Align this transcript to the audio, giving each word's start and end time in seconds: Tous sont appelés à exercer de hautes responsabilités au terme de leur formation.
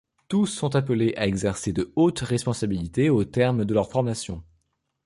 Tous 0.29 0.47
sont 0.47 0.75
appelés 0.75 1.13
à 1.15 1.27
exercer 1.27 1.73
de 1.73 1.91
hautes 1.95 2.21
responsabilités 2.21 3.11
au 3.11 3.23
terme 3.23 3.65
de 3.65 3.73
leur 3.75 3.91
formation. 3.91 4.43